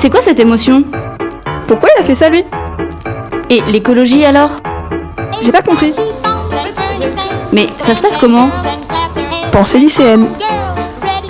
C'est 0.00 0.08
quoi 0.08 0.22
cette 0.22 0.40
émotion 0.40 0.82
Pourquoi 1.68 1.90
il 1.94 2.00
a 2.00 2.04
fait 2.06 2.14
ça 2.14 2.30
lui 2.30 2.42
Et 3.50 3.60
l'écologie 3.70 4.24
alors 4.24 4.62
J'ai 5.42 5.52
pas 5.52 5.60
compris. 5.60 5.92
Mais 7.52 7.66
ça 7.78 7.94
se 7.94 8.00
passe 8.00 8.16
comment 8.16 8.48
Pensée 9.52 9.78
lycéenne. 9.78 10.28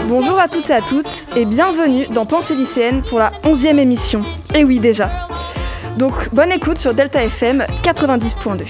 Bonjour 0.06 0.38
à 0.38 0.46
toutes 0.46 0.70
et 0.70 0.74
à 0.74 0.82
toutes 0.82 1.26
et 1.34 1.46
bienvenue 1.46 2.06
dans 2.14 2.26
Pensée 2.26 2.54
lycéenne 2.54 3.02
pour 3.02 3.18
la 3.18 3.32
11e 3.42 3.76
émission. 3.76 4.22
Et 4.54 4.62
oui 4.62 4.78
déjà. 4.78 5.10
Donc 5.98 6.32
bonne 6.32 6.52
écoute 6.52 6.78
sur 6.78 6.94
Delta 6.94 7.24
FM 7.24 7.66
90.2. 7.82 8.66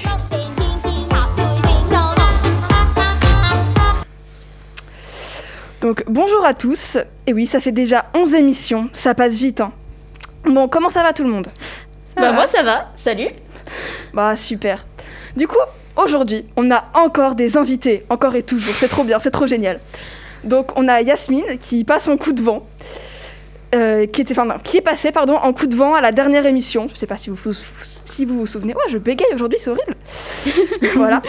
Donc 5.82 6.05
bonjour 6.09 6.46
à 6.46 6.55
tous. 6.55 6.96
Et 7.27 7.35
oui, 7.35 7.45
ça 7.45 7.61
fait 7.61 7.71
déjà 7.71 8.07
11 8.14 8.32
émissions, 8.32 8.89
ça 8.95 9.15
passe 9.15 9.39
vite 9.39 9.61
hein. 9.61 9.73
Bon, 10.45 10.69
comment 10.69 10.91
ça 10.91 11.03
va 11.03 11.12
tout 11.12 11.23
le 11.25 11.30
monde? 11.30 11.49
Bah 12.17 12.33
moi 12.33 12.47
ça 12.47 12.62
va, 12.62 12.89
salut 12.97 13.29
Bah 14.12 14.37
super. 14.37 14.85
Du 15.37 15.47
coup, 15.47 15.59
aujourd'hui, 15.97 16.47
on 16.57 16.71
a 16.71 16.85
encore 16.95 17.35
des 17.35 17.57
invités, 17.57 18.05
encore 18.11 18.35
et 18.35 18.43
toujours. 18.43 18.75
C'est 18.75 18.89
trop 18.89 19.05
bien, 19.05 19.19
c'est 19.19 19.31
trop 19.31 19.47
génial. 19.47 19.81
Donc 20.45 20.73
on 20.77 20.89
a 20.89 21.03
Yasmine 21.03 21.59
qui 21.59 21.84
passe 21.84 22.09
en 22.09 22.17
coup 22.17 22.33
de 22.33 22.43
vent. 22.43 22.67
Euh, 23.74 24.06
qui, 24.06 24.20
était, 24.23 24.33
enfin, 24.33 24.45
non, 24.45 24.56
qui 24.62 24.79
est 24.79 24.83
passée 24.83 25.12
pardon, 25.12 25.34
en 25.34 25.52
coup 25.52 25.66
de 25.66 25.77
vent 25.77 25.95
à 25.95 26.01
la 26.01 26.12
dernière 26.12 26.47
émission. 26.47 26.88
Je 26.92 26.97
sais 26.98 27.06
pas 27.06 27.16
si 27.16 27.30
vous 27.30 27.37
vous, 27.37 27.52
si 28.05 28.24
vous, 28.24 28.38
vous 28.41 28.47
souvenez. 28.47 28.74
Ouais, 28.74 28.83
je 28.88 28.98
bégaye 28.98 29.28
aujourd'hui, 29.34 29.59
c'est 29.61 29.70
horrible. 29.70 29.97
voilà. 30.95 31.23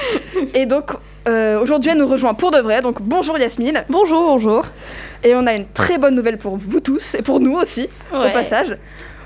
Et 0.53 0.65
donc 0.65 0.91
euh, 1.27 1.59
aujourd'hui, 1.61 1.91
elle 1.91 1.97
nous 1.99 2.07
rejoint 2.07 2.33
pour 2.33 2.51
de 2.51 2.59
vrai. 2.59 2.81
Donc 2.81 3.01
bonjour 3.01 3.37
Yasmine. 3.37 3.83
Bonjour, 3.89 4.21
bonjour. 4.23 4.65
Et 5.23 5.35
on 5.35 5.45
a 5.45 5.53
une 5.53 5.67
très 5.67 5.97
bonne 5.99 6.15
nouvelle 6.15 6.37
pour 6.39 6.57
vous 6.57 6.79
tous 6.79 7.13
et 7.15 7.21
pour 7.21 7.39
nous 7.39 7.53
aussi, 7.53 7.87
au 8.11 8.31
passage. 8.33 8.75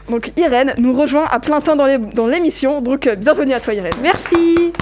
Donc 0.09 0.31
Irène 0.37 0.73
nous 0.77 0.93
rejoint 0.93 1.25
à 1.31 1.39
plein 1.39 1.61
temps 1.61 1.75
dans 1.75 1.85
les- 1.87 1.97
dans 1.97 2.27
l'émission. 2.27 2.81
donc 2.81 3.07
euh, 3.07 3.15
bienvenue 3.15 3.53
à 3.53 3.59
toi 3.61 3.73
Irène. 3.73 3.93
Merci. 4.03 4.73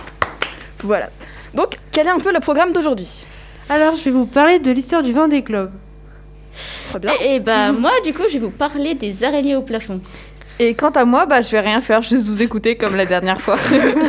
Voilà. 0.84 1.10
Donc 1.54 1.78
quel 1.92 2.08
est 2.08 2.10
un 2.10 2.20
peu 2.20 2.34
le 2.34 2.40
programme 2.40 2.72
d'aujourd'hui? 2.74 3.26
Alors, 3.70 3.96
je 3.96 4.04
vais 4.04 4.12
vous 4.12 4.26
parler 4.26 4.60
de 4.60 4.72
l'histoire 4.72 5.04
du 5.04 5.14
vent 5.14 5.28
des 5.30 5.42
globes. 5.42 5.72
Très 6.94 7.00
bien. 7.00 7.14
Et, 7.22 7.36
et 7.36 7.40
bah 7.40 7.72
moi 7.80 7.92
du 8.04 8.14
coup 8.14 8.24
je 8.28 8.34
vais 8.34 8.40
vous 8.40 8.52
parler 8.52 8.94
des 8.94 9.24
araignées 9.24 9.56
au 9.56 9.64
plafond. 9.64 10.00
Et 10.60 10.76
quant 10.76 10.92
à 10.92 11.04
moi, 11.04 11.26
bah, 11.26 11.42
je 11.42 11.50
vais 11.50 11.62
rien 11.62 11.82
faire, 11.82 12.04
juste 12.04 12.28
vous 12.28 12.44
écouter 12.44 12.76
comme 12.76 12.96
la 12.96 13.08
dernière 13.08 13.42
fois. 13.42 13.58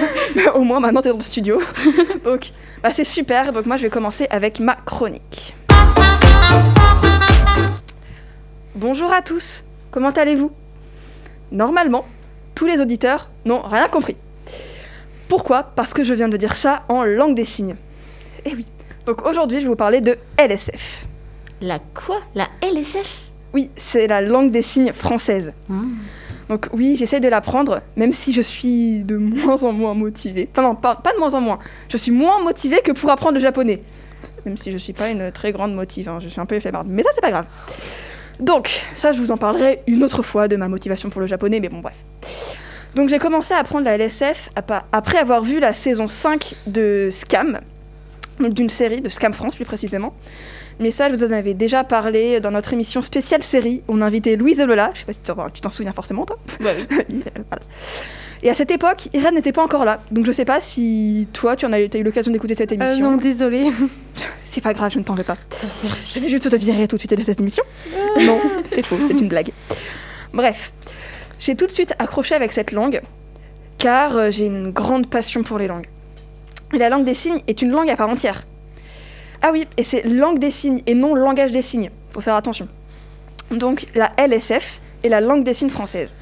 Au 0.55 0.61
moins 0.61 0.79
maintenant 0.79 1.01
t'es 1.01 1.09
dans 1.09 1.17
le 1.17 1.23
studio. 1.23 1.59
Donc 2.25 2.51
bah, 2.83 2.91
c'est 2.93 3.05
super. 3.05 3.53
Donc 3.53 3.65
moi 3.65 3.79
je 3.79 3.85
vais 3.85 3.91
commencer 3.91 4.27
avec 4.29 4.61
ma 4.61 4.75
chronique. 4.75 5.55
Bonjour 8.75 9.11
à 9.11 9.23
tous. 9.23 9.65
Comment 9.91 10.11
allez-vous? 10.11 10.53
Normalement, 11.51 12.05
tous 12.55 12.67
les 12.67 12.81
auditeurs 12.81 13.31
n'ont 13.47 13.63
rien 13.63 13.89
compris. 13.89 14.17
Pourquoi? 15.29 15.63
Parce 15.63 15.95
que 15.95 16.05
je 16.05 16.13
viens 16.13 16.29
de 16.29 16.37
dire 16.37 16.55
ça 16.55 16.83
en 16.89 17.05
langue 17.05 17.35
des 17.35 17.47
signes. 17.47 17.77
Eh 18.45 18.55
oui. 18.55 18.67
Donc 19.07 19.27
aujourd'hui, 19.27 19.59
je 19.59 19.63
vais 19.63 19.69
vous 19.69 19.77
parler 19.77 20.03
de 20.03 20.19
LSF. 20.39 21.07
La 21.65 21.79
quoi? 21.79 22.21
La 22.35 22.49
LSF 22.61 23.31
Oui, 23.55 23.71
c'est 23.75 24.07
la 24.07 24.21
langue 24.21 24.51
des 24.51 24.61
signes 24.61 24.93
française. 24.93 25.55
Donc 26.51 26.69
oui, 26.75 26.95
j'essaie 26.97 27.21
de 27.21 27.29
l'apprendre, 27.29 27.81
même 27.97 28.13
si 28.13 28.35
je 28.35 28.43
suis 28.43 29.03
de 29.03 29.17
moins 29.17 29.65
en 29.65 29.73
moins 29.73 29.95
motivée. 29.95 30.51
Enfin 30.53 30.61
non, 30.61 30.75
pas, 30.75 30.95
pas 30.97 31.15
de 31.15 31.19
moins 31.19 31.33
en 31.33 31.41
moins. 31.41 31.59
Je 31.89 31.97
suis 31.97 32.13
moins 32.13 32.43
motivée 32.43 32.81
que 32.85 32.93
pour 32.93 33.11
apprendre 33.11 33.35
le 33.35 33.41
japonais. 33.41 33.83
Même 34.45 34.59
si 34.59 34.73
je 34.73 34.77
suis 34.77 34.93
pas 34.93 35.09
une 35.09 35.33
très 35.33 35.53
grande 35.53 35.75
motive, 35.75 36.11
hein, 36.11 36.19
je 36.21 36.29
suis 36.29 36.39
un 36.39 36.45
peu 36.45 36.61
flemmarde. 36.61 36.87
Mais 36.91 37.03
ça, 37.03 37.09
c'est 37.15 37.23
pas 37.23 37.31
grave. 37.31 37.47
Donc, 38.41 38.83
ça, 38.95 39.15
je 39.15 39.19
vous 39.19 39.31
en 39.31 39.39
parlerai 39.39 39.83
une 39.87 40.05
autre 40.05 40.23
fois 40.23 40.49
de 40.49 40.57
ma 40.57 40.69
motivation 40.69 41.09
pour 41.09 41.23
le 41.23 41.27
japonais, 41.27 41.61
mais 41.61 41.71
bon, 41.71 41.79
bref. 41.79 41.97
Donc 42.95 43.09
j'ai 43.09 43.19
commencé 43.19 43.55
à 43.55 43.59
apprendre 43.59 43.87
la 43.87 43.97
LSF 43.97 44.51
après 44.93 45.19
avoir 45.19 45.43
vu 45.43 45.59
la 45.59 45.73
saison 45.73 46.07
5 46.07 46.55
de 46.69 47.09
Scam, 47.11 47.59
d'une 48.39 48.69
série, 48.69 49.01
de 49.01 49.09
Scam 49.09 49.33
France 49.33 49.57
plus 49.57 49.65
précisément. 49.65 50.15
Mais 50.81 50.91
ça, 50.91 51.09
je 51.09 51.15
vous 51.15 51.25
en 51.25 51.31
avais 51.33 51.55
déjà 51.55 51.85
parlé 51.85 52.41
dans 52.41 52.51
notre 52.51 52.73
émission 52.73 53.01
spéciale 53.03 53.43
série. 53.43 53.83
On 53.89 54.01
a 54.01 54.07
invité 54.07 54.37
Louise 54.37 54.59
Lola. 54.61 54.91
Je 54.95 55.01
sais 55.01 55.05
pas 55.07 55.13
si 55.13 55.21
tu 55.53 55.61
t'en- 55.61 55.69
souviens 55.71 55.93
forcément, 55.93 56.27
toi. 56.27 56.37
Bah 56.61 56.71
oui. 56.77 57.23
Voilà. 57.49 57.63
Et 58.43 58.51
à 58.51 58.55
cette 58.55 58.71
époque, 58.71 59.09
Irène 59.15 59.35
n'était 59.37 59.53
pas 59.53 59.63
encore 59.63 59.85
là. 59.87 60.01
Donc 60.11 60.27
je 60.27 60.33
sais 60.33 60.45
pas 60.45 60.61
si 60.61 61.29
toi, 61.33 61.57
tu 61.57 61.65
en 61.65 61.73
as 61.73 61.81
eu, 61.81 61.89
l'occasion 62.03 62.31
d'écouter 62.31 62.55
cette 62.55 62.73
Euh, 62.73 62.75
émission. 62.75 63.13
non, 63.13 63.17
désolée. 63.17 63.71
C'est 64.45 64.61
pas 64.61 64.73
grave, 64.75 64.93
je 64.93 64.99
ne 64.99 65.05
t'en 65.05 65.15
veux 65.15 65.25
pas. 65.25 65.37
Merci. 65.83 66.19
Je 66.19 66.21
vais 66.21 66.29
juste 66.29 66.49
te 66.51 66.55
virer 66.57 66.87
tout 66.87 66.97
de 66.97 67.01
suite 67.01 67.15
de 67.17 67.23
cette 67.25 67.41
émission. 67.41 67.65
non, 68.21 68.39
c'est 68.67 68.85
faux, 68.87 68.97
c'est 69.09 69.19
une 69.21 69.29
blague. 69.29 69.51
Bref, 70.33 70.73
j'ai 71.41 71.57
tout 71.57 71.67
de 71.67 71.73
suite 71.73 71.95
accroché 71.99 72.35
avec 72.37 72.53
cette 72.53 72.71
langue, 72.71 73.01
car 73.79 74.17
euh, 74.17 74.31
j'ai 74.31 74.47
une 74.47 74.71
grande 74.71 75.09
passion 75.09 75.43
pour 75.43 75.59
les 75.59 75.67
langues. 75.67 75.89
Et 76.73 76.79
la 76.79 76.89
langue 76.89 77.05
des 77.05 77.15
signes 77.15 77.41
est 77.49 77.63
une 77.63 77.71
langue 77.71 77.91
à 77.91 77.97
part 77.97 78.09
entière. 78.11 78.45
Ah 79.47 79.51
oui, 79.53 79.67
et 79.77 79.83
c'est 79.83 80.05
langue 80.05 80.39
des 80.39 80.51
signes 80.51 80.81
et 80.87 80.95
non 80.95 81.15
langage 81.15 81.51
des 81.51 81.61
signes. 81.61 81.91
Faut 82.09 82.23
faire 82.23 82.35
attention. 82.35 82.67
Donc 83.51 83.85
la 83.95 84.11
LSF 84.17 84.81
est 85.03 85.11
la 85.11 85.21
langue 85.21 85.45
des 85.45 85.53
signes 85.53 85.69
française. 85.69 86.17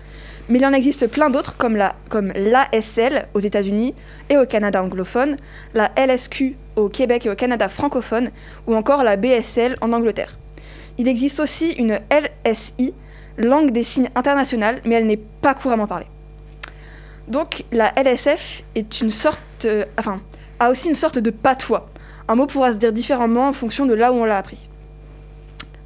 Mais 0.49 0.59
il 0.59 0.67
en 0.67 0.73
existe 0.73 1.07
plein 1.07 1.31
d'autres 1.31 1.57
comme 1.57 1.77
la 1.77 1.95
comme 2.09 2.33
l'ASL 2.35 3.29
aux 3.35 3.39
États-Unis 3.39 3.95
et 4.29 4.37
au 4.37 4.45
Canada 4.45 4.83
anglophone, 4.83 5.37
la 5.73 5.93
LSQ 5.97 6.57
au 6.75 6.89
Québec 6.89 7.25
et 7.27 7.31
au 7.31 7.37
Canada 7.37 7.69
francophone, 7.69 8.33
ou 8.67 8.75
encore 8.75 9.05
la 9.05 9.15
BSL 9.15 9.77
en 9.81 9.93
Angleterre. 9.93 10.37
Il 10.99 11.07
existe 11.07 11.39
aussi 11.39 11.71
une 11.75 12.01
LSI, 12.11 12.93
langue 13.39 13.71
des 13.71 13.85
signes 13.85 14.11
internationale, 14.17 14.81
mais 14.85 14.97
elle 14.97 15.07
n'est 15.07 15.17
pas 15.17 15.55
couramment 15.55 15.87
parlée. 15.87 16.09
Donc 17.29 17.63
la 17.71 17.93
LSF 17.97 18.65
est 18.75 19.05
euh, 19.65 19.85
a 20.59 20.71
aussi 20.71 20.89
une 20.89 20.97
sorte 20.97 21.21
de 21.21 21.31
patois. 21.31 21.92
Un 22.29 22.35
mot 22.35 22.47
pourra 22.47 22.73
se 22.73 22.79
dire 22.79 22.93
différemment 22.93 23.49
en 23.49 23.53
fonction 23.53 23.87
de 23.87 23.95
là 23.95 24.13
où 24.13 24.17
on 24.17 24.25
l'a 24.25 24.39
appris. 24.39 24.69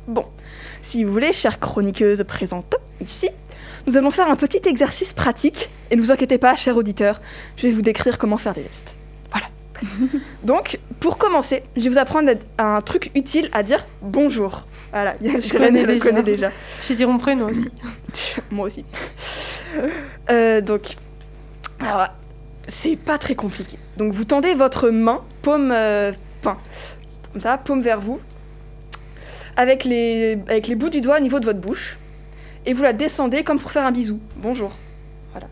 Bon, 0.07 0.25
si 0.83 1.03
vous 1.03 1.13
voulez, 1.13 1.33
chère 1.33 1.59
chroniqueuse 1.59 2.23
présente 2.27 2.77
ici, 3.01 3.29
nous 3.87 3.97
allons 3.97 4.11
faire 4.11 4.29
un 4.29 4.37
petit 4.37 4.69
exercice 4.69 5.13
pratique. 5.13 5.71
Et 5.91 5.97
ne 5.97 6.01
vous 6.01 6.13
inquiétez 6.13 6.39
pas, 6.39 6.57
cher 6.57 6.77
auditeur, 6.77 7.21
je 7.57 7.67
vais 7.67 7.73
vous 7.73 7.83
décrire 7.83 8.19
comment 8.19 8.37
faire 8.37 8.55
des 8.55 8.63
gestes. 8.63 8.97
Voilà. 9.31 9.47
Donc, 10.45 10.79
pour 11.01 11.19
commencer, 11.19 11.63
je 11.77 11.83
vais 11.83 11.91
vous 11.91 11.99
apprendre 11.99 12.31
un 12.59 12.81
truc 12.81 13.11
utile 13.15 13.49
à 13.53 13.63
dire 13.63 13.85
bonjour. 14.03 14.67
Voilà, 14.93 15.15
je 15.21 15.53
connais 15.53 15.83
le 15.83 15.87
déjà. 15.87 16.05
connais 16.05 16.23
déjà. 16.23 16.51
Je 16.81 16.95
dire 16.95 17.09
mon 17.09 17.19
prénom 17.19 17.47
aussi. 17.47 17.69
Moi 18.51 18.67
aussi. 18.67 18.85
Euh, 20.31 20.61
donc, 20.61 20.97
alors, 21.81 22.09
c'est 22.69 22.97
pas 22.97 23.19
très 23.19 23.35
compliqué. 23.35 23.79
Donc, 23.97 24.13
vous 24.13 24.25
tendez 24.25 24.55
votre 24.55 24.89
main, 24.89 25.23
paume, 25.43 25.71
euh, 25.71 26.13
enfin, 26.47 26.59
comme 27.33 27.41
ça, 27.43 27.59
paume 27.59 27.83
vers 27.83 28.01
vous, 28.01 28.21
avec 29.57 29.85
les, 29.85 30.39
avec 30.49 30.69
les 30.69 30.75
bouts 30.75 30.91
du 30.91 31.01
doigt 31.01 31.17
au 31.19 31.21
niveau 31.21 31.41
de 31.41 31.45
votre 31.45 31.61
bouche, 31.61 31.97
et 32.65 32.73
vous 32.75 32.83
la 32.83 32.93
descendez 32.93 33.43
comme 33.45 33.59
pour 33.59 33.71
faire 33.73 33.85
un 33.87 33.93
bisou. 33.93 34.21
Bonjour. 34.37 34.73
Voilà. 35.33 35.49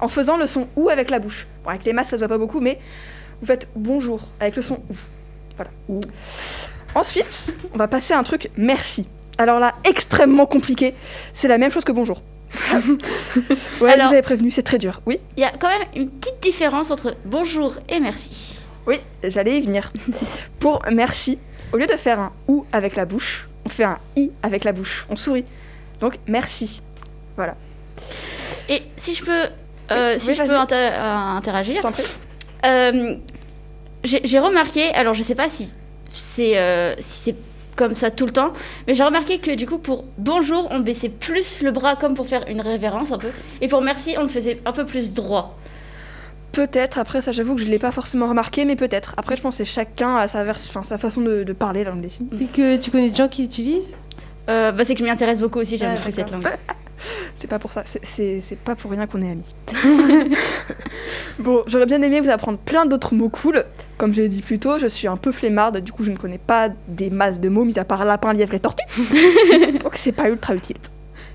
En 0.00 0.08
faisant 0.08 0.36
le 0.36 0.46
son 0.46 0.68
ou 0.76 0.88
avec 0.88 1.10
la 1.10 1.18
bouche. 1.18 1.46
Bon, 1.64 1.70
avec 1.70 1.84
les 1.84 1.92
masses, 1.92 2.08
ça 2.08 2.16
se 2.16 2.18
voit 2.18 2.28
pas 2.28 2.38
beaucoup, 2.38 2.60
mais 2.60 2.78
vous 3.40 3.46
faites 3.46 3.68
bonjour 3.74 4.20
avec 4.40 4.56
le 4.56 4.62
son 4.62 4.80
ou. 4.88 4.94
Voilà. 5.56 5.70
Ensuite, 6.94 7.54
on 7.74 7.78
va 7.78 7.88
passer 7.88 8.14
à 8.14 8.18
un 8.18 8.22
truc 8.22 8.50
merci. 8.56 9.06
Alors 9.38 9.60
là, 9.60 9.74
extrêmement 9.84 10.46
compliqué. 10.46 10.94
C'est 11.32 11.48
la 11.48 11.58
même 11.58 11.70
chose 11.70 11.84
que 11.84 11.92
bonjour. 11.92 12.22
ouais, 13.80 13.92
Alors- 13.92 13.96
je 13.98 14.02
vous 14.08 14.12
avais 14.14 14.22
prévenu, 14.22 14.50
c'est 14.50 14.62
très 14.62 14.78
dur. 14.78 15.00
Oui, 15.06 15.20
Il 15.36 15.40
y 15.40 15.44
a 15.44 15.50
quand 15.50 15.68
même 15.68 15.86
une 15.96 16.10
petite 16.10 16.40
différence 16.42 16.90
entre 16.90 17.14
bonjour 17.24 17.76
et 17.88 18.00
merci. 18.00 18.57
Oui, 18.88 18.96
j'allais 19.22 19.58
y 19.58 19.60
venir. 19.60 19.92
Pour 20.58 20.82
merci, 20.90 21.38
au 21.72 21.76
lieu 21.76 21.86
de 21.86 21.92
faire 21.92 22.18
un 22.18 22.32
ou 22.48 22.64
avec 22.72 22.96
la 22.96 23.04
bouche, 23.04 23.48
on 23.64 23.68
fait 23.68 23.84
un 23.84 23.98
i 24.16 24.30
avec 24.42 24.64
la 24.64 24.72
bouche. 24.72 25.06
On 25.10 25.16
sourit. 25.16 25.44
Donc 26.00 26.18
merci. 26.26 26.80
Et 28.68 28.82
si 28.96 29.14
je 29.14 29.24
peux, 29.24 29.44
euh, 29.92 30.14
Oui, 30.14 30.20
si 30.20 30.34
je 30.34 30.42
peux 30.42 30.56
inter- 30.56 30.74
euh, 30.92 31.14
interagir, 31.36 31.82
euh, 32.66 33.14
j'ai 34.04 34.38
remarqué, 34.38 34.88
alors 34.94 35.14
je 35.14 35.22
sais 35.22 35.34
pas 35.34 35.48
si 35.48 35.68
c'est 36.10 36.96
si 36.98 37.18
c'est 37.20 37.36
comme 37.76 37.94
ça 37.94 38.10
tout 38.10 38.26
le 38.26 38.32
temps, 38.32 38.52
mais 38.88 38.94
j'ai 38.94 39.04
remarqué 39.04 39.38
que 39.38 39.52
du 39.54 39.66
coup 39.66 39.78
pour 39.78 40.04
bonjour 40.18 40.66
on 40.72 40.80
baissait 40.80 41.08
plus 41.08 41.62
le 41.62 41.70
bras 41.70 41.94
comme 41.94 42.14
pour 42.14 42.26
faire 42.26 42.44
une 42.48 42.60
révérence 42.60 43.12
un 43.12 43.18
peu, 43.18 43.30
et 43.60 43.68
pour 43.68 43.82
merci 43.82 44.16
on 44.18 44.22
le 44.22 44.28
faisait 44.28 44.60
un 44.64 44.72
peu 44.72 44.84
plus 44.84 45.12
droit. 45.12 45.56
Peut-être, 46.52 46.98
après 46.98 47.20
ça 47.20 47.32
j'avoue 47.32 47.54
que 47.54 47.60
je 47.60 47.66
ne 47.66 47.70
l'ai 47.70 47.78
pas 47.78 47.92
forcément 47.92 48.28
remarqué, 48.28 48.64
mais 48.64 48.76
peut-être. 48.76 49.14
Après 49.16 49.36
je 49.36 49.42
pense 49.42 49.58
que 49.58 49.64
chacun 49.64 50.16
a 50.16 50.28
sa, 50.28 50.44
façon 50.98 51.20
de, 51.20 51.44
de 51.44 51.52
parler 51.52 51.84
la 51.84 51.90
langue 51.90 52.00
des 52.00 52.08
signes. 52.08 52.28
Et 52.40 52.46
que 52.46 52.76
tu 52.76 52.90
connais 52.90 53.10
des 53.10 53.16
gens 53.16 53.28
qui 53.28 53.42
l'utilisent 53.42 53.94
Euh, 54.48 54.72
bah, 54.72 54.84
c'est 54.84 54.94
que 54.94 55.00
je 55.00 55.04
m'y 55.04 55.10
intéresse 55.10 55.40
beaucoup 55.42 55.58
aussi, 55.58 55.76
j'aime 55.76 55.92
Ah, 55.94 55.98
beaucoup 55.98 56.10
cette 56.10 56.30
langue. 56.30 56.48
C'est 57.36 57.46
pas 57.46 57.60
pour 57.60 57.72
ça, 57.72 57.84
c'est 57.84 58.58
pas 58.64 58.74
pour 58.74 58.90
rien 58.90 59.06
qu'on 59.06 59.22
est 59.22 59.30
amis. 59.30 59.54
bon, 61.38 61.62
j'aurais 61.68 61.86
bien 61.86 62.02
aimé 62.02 62.20
vous 62.20 62.30
apprendre 62.30 62.58
plein 62.58 62.86
d'autres 62.86 63.14
mots 63.14 63.28
cool. 63.28 63.64
Comme 63.98 64.12
je 64.12 64.22
l'ai 64.22 64.28
dit 64.28 64.42
plus 64.42 64.58
tôt, 64.58 64.80
je 64.80 64.88
suis 64.88 65.06
un 65.06 65.16
peu 65.16 65.30
flemmarde, 65.30 65.78
du 65.78 65.92
coup 65.92 66.02
je 66.02 66.10
ne 66.10 66.16
connais 66.16 66.38
pas 66.38 66.70
des 66.88 67.10
masses 67.10 67.38
de 67.38 67.48
mots, 67.48 67.64
mis 67.64 67.78
à 67.78 67.84
part 67.84 68.04
lapin, 68.04 68.32
lièvre 68.32 68.54
et 68.54 68.58
tortue. 68.58 68.84
Donc 69.80 69.94
c'est 69.94 70.10
pas 70.10 70.28
ultra 70.28 70.56
utile. 70.56 70.78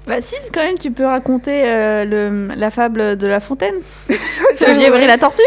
Bah 0.06 0.16
si, 0.22 0.36
quand 0.54 0.64
même, 0.64 0.78
tu 0.78 0.92
peux 0.92 1.06
raconter 1.06 1.64
euh, 1.66 2.04
le, 2.06 2.48
la 2.56 2.70
fable 2.70 3.18
de 3.18 3.28
la 3.28 3.40
fontaine. 3.40 3.76
Le 4.10 4.78
lièvre 4.78 4.98
et 4.98 5.08
la 5.08 5.18
tortue. 5.18 5.42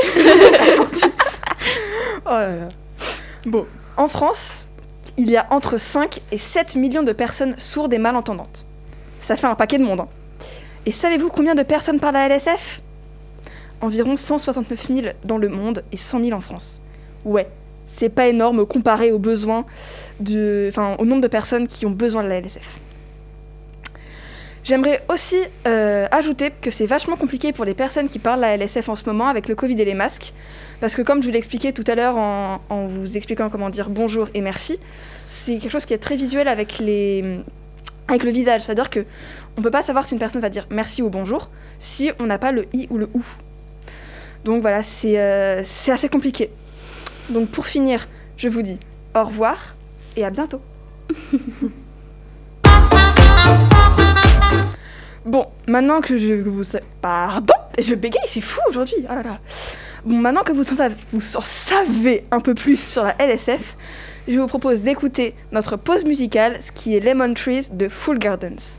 Oh 2.24 2.30
là 2.30 2.48
là. 2.56 2.68
Bon, 3.44 3.66
en 3.96 4.08
France, 4.08 4.70
il 5.18 5.30
y 5.30 5.36
a 5.36 5.46
entre 5.50 5.78
5 5.78 6.20
et 6.32 6.38
7 6.38 6.74
millions 6.76 7.02
de 7.02 7.12
personnes 7.12 7.54
sourdes 7.58 7.92
et 7.92 7.98
malentendantes. 7.98 8.66
Ça 9.20 9.36
fait 9.36 9.46
un 9.46 9.54
paquet 9.54 9.78
de 9.78 9.84
monde. 9.84 10.00
hein. 10.00 10.08
Et 10.86 10.92
savez-vous 10.92 11.28
combien 11.28 11.54
de 11.54 11.62
personnes 11.62 12.00
parlent 12.00 12.16
à 12.16 12.26
LSF 12.28 12.80
Environ 13.82 14.16
169 14.16 14.86
000 14.90 15.06
dans 15.24 15.36
le 15.36 15.48
monde 15.48 15.84
et 15.92 15.96
100 15.98 16.24
000 16.24 16.32
en 16.36 16.40
France. 16.40 16.80
Ouais, 17.24 17.46
c'est 17.86 18.08
pas 18.08 18.26
énorme 18.28 18.64
comparé 18.64 19.12
aux 19.12 19.18
besoins 19.18 19.66
de, 20.18 20.66
enfin, 20.70 20.96
au 20.98 21.04
nombre 21.04 21.20
de 21.20 21.28
personnes 21.28 21.68
qui 21.68 21.84
ont 21.84 21.90
besoin 21.90 22.22
de 22.22 22.28
la 22.28 22.40
LSF. 22.40 22.78
J'aimerais 24.66 25.00
aussi 25.08 25.36
euh, 25.68 26.08
ajouter 26.10 26.50
que 26.50 26.72
c'est 26.72 26.86
vachement 26.86 27.14
compliqué 27.14 27.52
pour 27.52 27.64
les 27.64 27.72
personnes 27.72 28.08
qui 28.08 28.18
parlent 28.18 28.40
la 28.40 28.56
LSF 28.56 28.88
en 28.88 28.96
ce 28.96 29.04
moment 29.06 29.28
avec 29.28 29.46
le 29.46 29.54
Covid 29.54 29.80
et 29.80 29.84
les 29.84 29.94
masques. 29.94 30.32
Parce 30.80 30.96
que 30.96 31.02
comme 31.02 31.22
je 31.22 31.28
vous 31.28 31.32
l'expliquais 31.32 31.70
tout 31.70 31.84
à 31.86 31.94
l'heure 31.94 32.16
en, 32.16 32.60
en 32.68 32.86
vous 32.88 33.16
expliquant 33.16 33.48
comment 33.48 33.70
dire 33.70 33.90
bonjour 33.90 34.28
et 34.34 34.40
merci, 34.40 34.80
c'est 35.28 35.58
quelque 35.58 35.70
chose 35.70 35.84
qui 35.84 35.94
est 35.94 35.98
très 35.98 36.16
visuel 36.16 36.48
avec, 36.48 36.80
les, 36.80 37.38
avec 38.08 38.24
le 38.24 38.32
visage. 38.32 38.62
C'est-à-dire 38.62 38.90
que 38.90 39.06
on 39.56 39.62
peut 39.62 39.70
pas 39.70 39.82
savoir 39.82 40.04
si 40.04 40.14
une 40.14 40.18
personne 40.18 40.40
va 40.40 40.50
dire 40.50 40.66
merci 40.68 41.00
ou 41.00 41.10
bonjour 41.10 41.48
si 41.78 42.10
on 42.18 42.26
n'a 42.26 42.38
pas 42.38 42.50
le 42.50 42.66
i 42.72 42.88
ou 42.90 42.98
le 42.98 43.08
ou. 43.14 43.22
Donc 44.44 44.62
voilà, 44.62 44.82
c'est 44.82 45.16
euh, 45.16 45.60
assez 45.60 46.08
compliqué. 46.08 46.50
Donc 47.30 47.50
pour 47.50 47.68
finir, 47.68 48.08
je 48.36 48.48
vous 48.48 48.62
dis 48.62 48.80
au 49.14 49.22
revoir 49.22 49.76
et 50.16 50.24
à 50.24 50.30
bientôt. 50.30 50.60
Bon, 55.26 55.46
maintenant 55.66 56.00
que 56.00 56.16
je 56.18 56.34
vous 56.34 56.62
Pardon 57.02 57.54
Et 57.76 57.82
je 57.82 57.96
bégaye, 57.96 58.22
c'est 58.26 58.40
fou 58.40 58.60
aujourd'hui 58.68 58.94
Oh 59.10 59.14
Bon, 60.04 60.16
maintenant 60.18 60.44
que 60.44 60.52
vous 60.52 60.62
en, 60.70 60.76
savez, 60.76 60.94
vous 61.12 61.36
en 61.36 61.40
savez 61.40 62.24
un 62.30 62.38
peu 62.38 62.54
plus 62.54 62.78
sur 62.78 63.02
la 63.02 63.16
LSF, 63.18 63.76
je 64.28 64.38
vous 64.38 64.46
propose 64.46 64.82
d'écouter 64.82 65.34
notre 65.50 65.76
pause 65.76 66.04
musicale, 66.04 66.58
ce 66.60 66.70
qui 66.70 66.96
est 66.96 67.00
Lemon 67.00 67.34
Trees 67.34 67.70
de 67.72 67.88
Full 67.88 68.20
Gardens. 68.20 68.78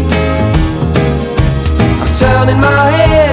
Turning 2.51 2.67
my 2.67 2.91
head 2.91 3.31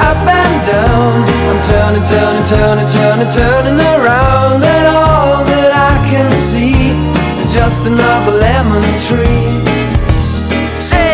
up 0.00 0.16
and 0.26 0.66
down. 0.66 1.22
I'm 1.50 1.60
turning, 1.68 2.02
turning, 2.02 2.44
turning, 2.46 2.88
turning, 2.88 3.28
turning 3.28 3.78
around, 3.78 4.64
and 4.64 4.86
all 4.86 5.44
that 5.44 5.72
I 5.92 6.08
can 6.08 6.32
see 6.32 6.96
is 7.42 7.52
just 7.52 7.86
another 7.86 8.32
lemon 8.32 8.80
tree. 9.04 9.60
Sing, 10.78 11.13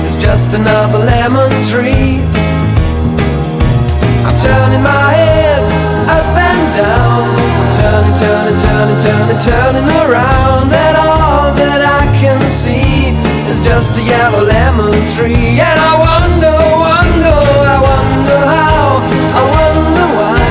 is 0.11 0.17
just 0.17 0.53
another 0.53 0.99
lemon 0.99 1.49
tree. 1.63 2.19
I'm 4.27 4.35
turning 4.35 4.83
my 4.83 5.07
head 5.15 5.63
up 6.17 6.35
and 6.35 6.63
down. 6.75 7.23
I'm 7.59 7.71
turning, 7.79 8.15
turning, 8.19 8.57
turning, 8.59 8.99
turning, 8.99 9.39
turning 9.39 9.89
around, 10.03 10.67
and 10.67 10.95
all 10.97 11.53
that 11.55 11.81
I 11.99 12.03
can 12.19 12.39
see 12.43 13.15
is 13.47 13.59
just 13.63 13.97
a 13.97 14.03
yellow 14.03 14.43
lemon 14.43 14.91
tree. 15.15 15.59
And 15.63 15.77
I 15.79 15.93
wonder, 16.07 16.55
wonder, 16.87 17.37
I 17.75 17.77
wonder 17.79 18.39
how, 18.55 18.99
I 19.39 19.43
wonder 19.55 20.07
why. 20.19 20.43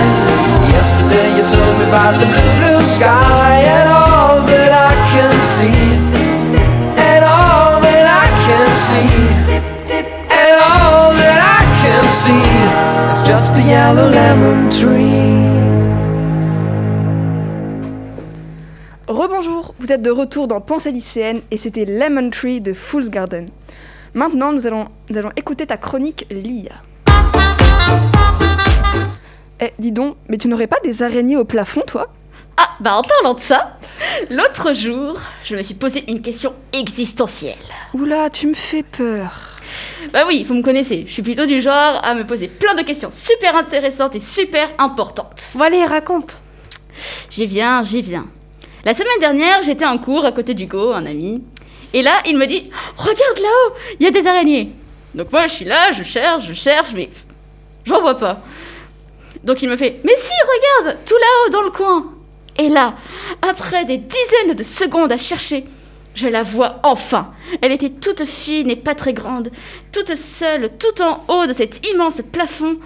Yesterday 0.73 1.37
you 1.37 1.45
told 1.45 1.75
me 1.79 1.85
about 1.85 2.17
the 2.17 2.27
blue, 2.33 2.53
blue 2.61 2.83
sky 2.97 3.80
just 13.31 13.55
a 13.59 13.63
yellow 13.63 14.11
lemon 14.11 14.69
tree. 14.71 15.31
Rebonjour, 19.07 19.73
vous 19.79 19.93
êtes 19.93 20.03
de 20.03 20.11
retour 20.11 20.49
dans 20.49 20.61
Pensée 20.61 20.91
lycéenne 20.91 21.41
et 21.53 21.57
c'était 21.57 21.85
Lemon 21.85 22.31
Tree 22.31 22.61
de 22.61 22.73
Fool's 22.73 23.09
Garden. 23.09 23.49
Maintenant, 24.15 24.53
nous 24.53 24.67
allons, 24.67 24.89
nous 25.11 25.17
allons 25.17 25.31
écouter 25.37 25.65
ta 25.65 25.77
chronique 25.77 26.27
Lia. 26.29 26.73
Eh, 29.61 29.73
dis 29.79 29.93
donc, 29.93 30.17
mais 30.29 30.37
tu 30.37 30.49
n'aurais 30.49 30.67
pas 30.67 30.81
des 30.83 31.05
araignées 31.05 31.37
au 31.37 31.45
plafond, 31.45 31.83
toi? 31.87 32.13
Ah, 32.57 32.71
bah 32.81 32.97
en 32.97 33.03
parlant 33.03 33.35
de 33.35 33.41
ça, 33.41 33.79
l'autre 34.29 34.73
jour, 34.73 35.21
je 35.45 35.55
me 35.55 35.63
suis 35.63 35.75
posé 35.75 36.03
une 36.11 36.21
question 36.21 36.53
existentielle. 36.73 37.55
Oula, 37.95 38.29
tu 38.29 38.49
me 38.49 38.55
fais 38.55 38.83
peur. 38.83 39.50
Bah 40.13 40.25
oui, 40.27 40.45
vous 40.45 40.55
me 40.55 40.63
connaissez, 40.63 41.05
je 41.07 41.13
suis 41.13 41.23
plutôt 41.23 41.47
du 41.47 41.61
genre 41.61 42.01
à 42.03 42.15
me 42.15 42.27
poser 42.27 42.49
plein 42.49 42.75
de 42.75 42.83
questions 42.83 43.11
super 43.11 43.57
intéressantes 43.57 44.15
et 44.17 44.21
super 44.21 44.71
importantes. 44.79 45.51
Bon, 45.55 45.63
allez, 45.63 45.85
raconte. 45.85 46.41
J'y 47.31 47.47
viens, 47.47 47.83
j'y 47.83 48.03
viens. 48.03 48.27
La 48.85 48.95
semaine 48.95 49.19
dernière, 49.21 49.63
j'étais 49.63 49.85
en 49.85 49.99
cours 49.99 50.25
à 50.25 50.33
côté 50.33 50.55
d'Hugo, 50.55 50.93
un 50.93 51.07
ami, 51.07 51.43
Et 51.93 52.03
là, 52.03 52.23
il 52.27 52.37
me 52.37 52.47
dit 52.47 52.71
Regarde 52.97 53.39
là-haut, 53.39 53.75
il 53.99 54.05
y 54.05 54.07
a 54.07 54.11
des 54.11 54.27
araignées. 54.27 54.73
Donc 55.15 55.33
moi, 55.33 55.47
je 55.47 55.53
suis 55.53 55.65
là, 55.65 55.93
je 55.93 56.03
cherche, 56.03 56.47
je 56.47 56.53
cherche, 56.53 56.93
mais 56.95 57.11
j'en 57.85 58.01
vois 58.01 58.17
pas. 58.17 58.41
Donc 59.45 59.63
il 59.63 59.69
me 59.69 59.77
fait 59.77 60.01
Mais 60.05 60.15
si, 60.17 60.33
regarde, 60.83 60.99
tout 61.05 61.15
là-haut 61.15 61.51
dans 61.51 61.63
le 61.63 61.71
coin. 61.71 62.13
Et 62.59 62.69
là, 62.69 62.95
après 63.43 63.85
des 63.85 63.99
dizaines 63.99 64.55
de 64.55 64.63
secondes 64.63 65.13
à 65.13 65.17
chercher, 65.17 65.65
je 66.15 66.29
la 66.29 66.43
vois 66.43 66.81
enfin. 66.83 67.33
Elle 67.63 67.73
était 67.73 67.91
toute 67.91 68.25
fine 68.25 68.71
et 68.71 68.77
pas 68.77 68.95
très 68.95 69.13
grande, 69.13 69.51
toute 69.93 70.15
seule, 70.15 70.71
tout 70.79 71.03
en 71.03 71.25
haut 71.29 71.47
de 71.47 71.53
cet 71.53 71.87
immense 71.89 72.21
plafond, 72.33 72.79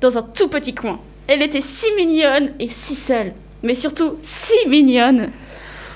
dans 0.00 0.16
un 0.16 0.22
tout 0.22 0.48
petit 0.48 0.74
coin. 0.74 1.00
Elle 1.26 1.42
était 1.42 1.60
si 1.60 1.86
mignonne 1.96 2.52
et 2.58 2.68
si 2.68 2.94
seule, 2.94 3.32
mais 3.62 3.74
surtout 3.74 4.16
si 4.22 4.54
mignonne. 4.68 5.30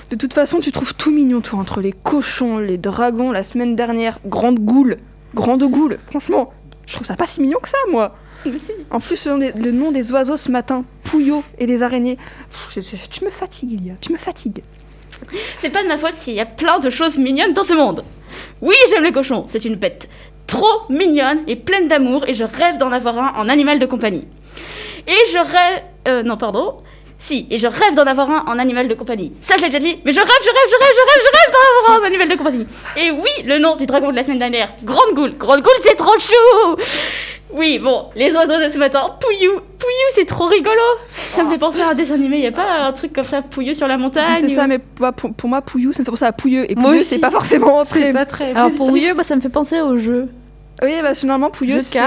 De 0.09 0.15
toute 0.15 0.33
façon, 0.33 0.59
tu 0.59 0.71
trouves 0.71 0.93
tout 0.93 1.11
mignon, 1.11 1.41
toi, 1.41 1.57
entre 1.57 1.81
les 1.81 1.91
cochons, 1.91 2.59
les 2.59 2.77
dragons, 2.77 3.31
la 3.31 3.41
semaine 3.41 3.75
dernière, 3.75 4.19
grande 4.25 4.59
goule. 4.59 4.97
Grande 5.33 5.63
goule, 5.63 5.97
franchement, 6.07 6.53
je 6.85 6.93
trouve 6.93 7.07
ça 7.07 7.15
pas 7.15 7.25
si 7.25 7.41
mignon 7.41 7.57
que 7.59 7.69
ça, 7.69 7.77
moi. 7.89 8.15
Mais 8.45 8.59
si. 8.59 8.73
En 8.91 8.99
plus, 8.99 9.25
le, 9.25 9.51
le 9.59 9.71
nom 9.71 9.91
des 9.91 10.11
oiseaux 10.11 10.37
ce 10.37 10.51
matin, 10.51 10.85
Pouillot 11.03 11.43
et 11.57 11.65
les 11.65 11.81
araignées. 11.81 12.17
Pff, 12.49 12.77
tu 13.09 13.25
me 13.25 13.31
fatigues, 13.31 13.71
Ilia, 13.71 13.93
tu 14.01 14.11
me 14.11 14.17
fatigues. 14.17 14.61
C'est 15.57 15.69
pas 15.69 15.83
de 15.83 15.87
ma 15.87 15.97
faute 15.97 16.15
s'il 16.15 16.35
y 16.35 16.39
a 16.39 16.45
plein 16.45 16.79
de 16.79 16.89
choses 16.89 17.17
mignonnes 17.17 17.53
dans 17.53 17.63
ce 17.63 17.73
monde. 17.73 18.03
Oui, 18.61 18.75
j'aime 18.89 19.03
les 19.03 19.11
cochons, 19.11 19.45
c'est 19.47 19.65
une 19.65 19.75
bête 19.75 20.07
trop 20.47 20.81
mignonne 20.89 21.43
et 21.47 21.55
pleine 21.55 21.87
d'amour 21.87 22.25
et 22.27 22.33
je 22.33 22.43
rêve 22.43 22.77
d'en 22.77 22.91
avoir 22.91 23.17
un 23.17 23.33
en 23.35 23.49
animal 23.49 23.79
de 23.79 23.85
compagnie. 23.85 24.27
Et 25.07 25.31
je 25.31 25.37
rêve... 25.37 25.83
Euh, 26.07 26.23
non, 26.23 26.37
pardon. 26.37 26.77
Si, 27.17 27.47
et 27.49 27.57
je 27.57 27.67
rêve 27.67 27.95
d'en 27.95 28.03
avoir 28.03 28.29
un 28.29 28.43
en 28.47 28.59
animal 28.59 28.87
de 28.87 28.93
compagnie. 28.93 29.31
Ça, 29.39 29.55
je 29.57 29.61
l'ai 29.61 29.69
déjà 29.69 29.79
dit, 29.79 29.97
mais 30.03 30.11
je 30.11 30.19
rêve, 30.19 30.29
je 30.41 30.49
rêve, 30.49 30.69
je 30.69 30.75
rêve, 30.75 30.93
je 30.93 31.01
rêve, 31.01 31.23
je 31.23 31.37
rêve 31.37 31.53
d'en 31.53 31.79
avoir 31.79 31.97
un 31.97 32.01
en 32.01 32.05
animal 32.05 32.29
de 32.29 32.35
compagnie. 32.35 32.67
Et 32.97 33.11
oui, 33.11 33.45
le 33.45 33.59
nom 33.59 33.77
du 33.77 33.85
dragon 33.85 34.11
de 34.11 34.15
la 34.15 34.23
semaine 34.23 34.39
dernière, 34.39 34.73
Grande 34.83 35.13
Goule. 35.13 35.37
Grande 35.37 35.61
Goule, 35.61 35.79
c'est 35.81 35.95
trop 35.95 36.19
chou 36.19 36.75
Oui, 37.55 37.77
bon, 37.79 38.07
les 38.15 38.33
oiseaux 38.35 38.59
de 38.63 38.69
ce 38.69 38.77
matin, 38.79 39.15
Pouillou. 39.19 39.51
Pouillou, 39.53 40.09
c'est 40.09 40.25
trop 40.25 40.45
rigolo. 40.45 40.81
Ça 41.35 41.43
me 41.43 41.51
fait 41.51 41.57
penser 41.57 41.81
à 41.81 41.89
un 41.89 41.93
dessin 41.93 42.15
animé, 42.15 42.39
y 42.39 42.47
a 42.47 42.51
pas 42.51 42.85
un 42.87 42.93
truc 42.93 43.13
comme 43.13 43.25
ça, 43.25 43.41
Pouillou 43.43 43.73
sur 43.75 43.87
la 43.87 43.97
montagne 43.97 44.37
c'est 44.39 44.49
ça, 44.49 44.65
mais 44.67 44.79
pour, 44.79 45.49
moi, 45.49 45.61
Pouillou, 45.61 45.93
ça 45.93 46.01
me 46.01 46.05
fait 46.05 46.11
penser 46.11 46.25
à 46.25 46.31
Pouilleux. 46.31 46.69
Et 46.71 46.75
Pouilleux, 46.75 46.99
c'est 46.99 47.19
pas 47.19 47.29
forcément 47.31 47.83
très. 47.83 47.99
C'est 47.99 48.13
pas 48.13 48.25
très. 48.25 48.51
Alors 48.53 48.71
Pouilleux, 48.71 49.13
bah, 49.13 49.23
ça 49.23 49.35
me 49.35 49.41
fait 49.41 49.49
penser 49.49 49.81
au 49.81 49.97
jeu. 49.97 50.29
Oui, 50.81 50.93
bah, 51.01 51.13
finalement, 51.13 51.49
Pouilleux, 51.51 51.79
c'est 51.79 51.99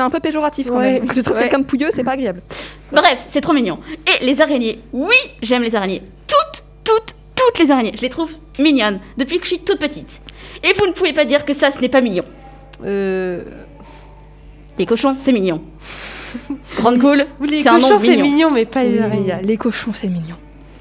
un 0.00 0.10
peu 0.10 0.20
péjoratif 0.20 0.68
quand 0.68 0.78
Ouais. 0.78 0.94
même. 0.94 1.06
Quand 1.06 1.14
tu 1.14 1.22
traites 1.22 1.36
Ouais. 1.36 1.42
quelqu'un 1.42 1.60
de 1.60 1.64
Pouilleux, 1.64 1.88
c'est 1.92 2.04
pas 2.04 2.12
agréable. 2.12 2.42
Bref, 2.90 3.24
c'est 3.28 3.40
trop 3.40 3.52
mignon. 3.52 3.78
Et 4.06 4.24
les 4.24 4.40
araignées, 4.40 4.80
oui, 4.92 5.14
j'aime 5.42 5.62
les 5.62 5.76
araignées. 5.76 6.02
Toutes, 6.26 6.64
toutes, 6.84 7.14
toutes 7.36 7.58
les 7.60 7.70
araignées. 7.70 7.92
Je 7.96 8.02
les 8.02 8.08
trouve 8.08 8.32
mignonnes 8.58 8.98
depuis 9.16 9.38
que 9.38 9.44
je 9.44 9.50
suis 9.50 9.60
toute 9.60 9.78
petite. 9.78 10.20
Et 10.64 10.72
vous 10.78 10.86
ne 10.86 10.92
pouvez 10.92 11.12
pas 11.12 11.24
dire 11.24 11.44
que 11.44 11.52
ça, 11.52 11.70
ce 11.70 11.78
n'est 11.80 11.88
pas 11.88 12.00
mignon. 12.00 12.24
Euh... 12.84 13.42
Les 14.78 14.86
cochons, 14.86 15.16
c'est 15.18 15.32
mignon. 15.32 15.60
Grande 16.76 16.98
cool, 16.98 17.26
Les 17.40 17.62
c'est 17.62 17.68
un 17.68 17.78
nom 17.78 17.88
cochons, 17.88 17.98
c'est 17.98 18.08
mignon. 18.16 18.22
mignon, 18.22 18.50
mais 18.50 18.64
pas 18.64 18.82
les 18.84 19.00
araignées. 19.00 19.34
Les 19.42 19.56
cochons, 19.56 19.92
c'est 19.92 20.08
mignon. 20.08 20.36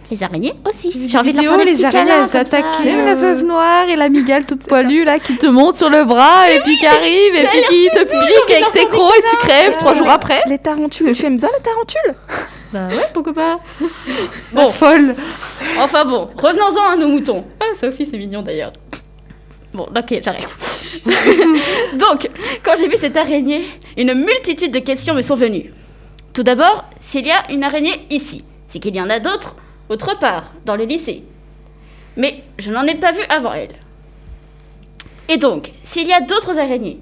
Les 0.09 0.23
araignées 0.23 0.53
aussi. 0.67 1.07
J'ai 1.07 1.17
envie 1.17 1.31
de 1.31 1.41
leur 1.41 1.55
faire 1.55 1.65
des 1.65 1.71
vidéos, 1.71 1.73
petits 1.73 1.81
les 1.81 1.85
araignées, 1.85 2.09
câlins 2.11 2.23
elles 2.25 2.29
comme 2.31 2.45
ça. 2.45 2.45
s'attaquent, 2.45 2.83
Même 2.85 2.99
euh, 2.99 3.05
la 3.05 3.15
veuve 3.15 3.43
noire 3.45 3.87
et 3.89 3.95
la 3.95 4.09
migale 4.09 4.45
toute 4.45 4.63
poilue 4.67 5.03
là 5.05 5.19
qui 5.19 5.37
te 5.37 5.45
monte 5.47 5.77
sur 5.77 5.89
le 5.89 6.03
bras 6.03 6.49
et 6.51 6.59
puis 6.61 6.75
qui 6.77 6.85
arrive 6.85 7.35
et 7.35 7.47
puis 7.51 7.61
qui 7.69 7.89
te 7.89 7.99
pique 8.03 8.51
avec 8.55 8.65
ses 8.73 8.85
crocs 8.87 9.13
et 9.17 9.23
tu 9.29 9.35
crèves 9.37 9.77
trois 9.77 9.95
jours 9.95 10.09
après. 10.09 10.41
Les 10.47 10.57
tarentules, 10.57 11.13
tu 11.13 11.25
aimes 11.25 11.37
bien 11.37 11.47
les 11.57 11.63
tarentules 11.63 12.15
Bah 12.73 12.87
ouais, 12.89 13.07
pourquoi 13.13 13.33
pas. 13.33 13.59
Bon, 14.53 14.69
folle. 14.71 15.15
Enfin 15.79 16.03
bon, 16.03 16.29
revenons-en 16.37 16.91
à 16.93 16.97
nos 16.97 17.07
moutons. 17.07 17.45
Ah, 17.61 17.65
ça 17.79 17.87
aussi 17.87 18.05
c'est 18.05 18.17
mignon 18.17 18.41
d'ailleurs. 18.41 18.73
Bon, 19.73 19.83
ok, 19.83 20.19
j'arrête. 20.23 20.55
Donc, 21.93 22.29
quand 22.63 22.73
j'ai 22.77 22.87
vu 22.87 22.97
cette 22.97 23.15
araignée, 23.15 23.65
une 23.97 24.13
multitude 24.13 24.71
de 24.73 24.79
questions 24.79 25.13
me 25.13 25.21
sont 25.21 25.35
venues. 25.35 25.73
Tout 26.33 26.43
d'abord, 26.43 26.85
s'il 26.99 27.25
y 27.25 27.31
a 27.31 27.49
une 27.51 27.63
araignée 27.63 28.05
ici, 28.09 28.43
c'est 28.67 28.79
qu'il 28.79 28.95
y 28.95 29.01
en 29.01 29.09
a 29.09 29.19
d'autres 29.19 29.55
autre 29.91 30.17
part, 30.17 30.53
dans 30.65 30.77
le 30.77 30.85
lycée. 30.85 31.23
Mais 32.15 32.43
je 32.57 32.71
n'en 32.71 32.87
ai 32.87 32.95
pas 32.95 33.11
vu 33.11 33.21
avant 33.29 33.53
elle. 33.53 33.75
Et 35.27 35.37
donc, 35.37 35.71
s'il 35.83 36.07
y 36.07 36.13
a 36.13 36.21
d'autres 36.21 36.57
araignées, 36.57 36.99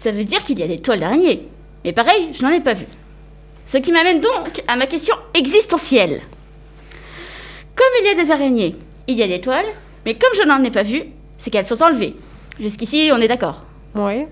ça 0.00 0.10
veut 0.10 0.24
dire 0.24 0.42
qu'il 0.42 0.58
y 0.58 0.62
a 0.62 0.66
des 0.66 0.80
toiles 0.80 1.00
d'araignées. 1.00 1.48
Mais 1.84 1.92
pareil, 1.92 2.30
je 2.32 2.42
n'en 2.42 2.50
ai 2.50 2.60
pas 2.60 2.74
vu. 2.74 2.86
Ce 3.64 3.78
qui 3.78 3.92
m'amène 3.92 4.20
donc 4.20 4.62
à 4.66 4.74
ma 4.76 4.86
question 4.86 5.14
existentielle. 5.34 6.20
Comme 7.76 7.86
il 8.00 8.06
y 8.06 8.10
a 8.10 8.22
des 8.22 8.30
araignées, 8.30 8.74
il 9.06 9.16
y 9.16 9.22
a 9.22 9.28
des 9.28 9.40
toiles, 9.40 9.66
mais 10.04 10.14
comme 10.14 10.32
je 10.36 10.42
n'en 10.42 10.62
ai 10.64 10.70
pas 10.70 10.82
vu, 10.82 11.04
c'est 11.42 11.50
qu'elles 11.50 11.66
sont 11.66 11.82
enlevées. 11.82 12.14
Jusqu'ici, 12.60 13.10
on 13.12 13.16
est 13.20 13.26
d'accord. 13.26 13.64
Ouais. 13.96 14.28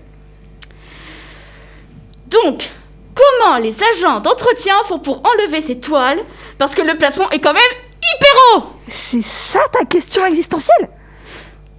Donc, 2.29 2.69
comment 3.13 3.57
les 3.57 3.75
agents 3.83 4.21
d'entretien 4.21 4.75
font 4.85 4.97
pour 4.97 5.21
enlever 5.29 5.59
ces 5.59 5.77
toiles? 5.81 6.19
Parce 6.57 6.73
que 6.73 6.81
le 6.81 6.97
plafond 6.97 7.27
est 7.31 7.39
quand 7.39 7.51
même 7.53 7.61
hyper 7.97 8.31
haut 8.55 8.63
C'est 8.87 9.21
ça 9.23 9.59
ta 9.73 9.83
question 9.83 10.25
existentielle? 10.25 10.89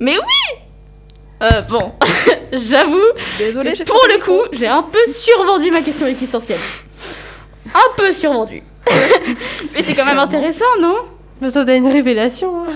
Mais 0.00 0.18
oui 0.18 0.58
Euh, 1.44 1.62
bon, 1.62 1.92
j'avoue, 2.52 3.00
Désolée, 3.38 3.74
j'ai 3.74 3.84
pour 3.84 4.04
le 4.12 4.22
coup, 4.22 4.42
j'ai 4.52 4.66
un 4.68 4.82
peu 4.82 5.00
survendu 5.06 5.70
ma 5.70 5.80
question 5.80 6.06
existentielle. 6.08 6.60
Un 7.74 7.96
peu 7.96 8.12
survendu. 8.12 8.62
Mais 9.72 9.80
c'est 9.80 9.94
quand 9.94 10.04
même 10.04 10.18
intéressant, 10.18 10.66
non? 10.78 10.96
M'attendais 11.40 11.72
à 11.72 11.76
une 11.76 11.90
révélation. 11.90 12.64
hein. 12.64 12.74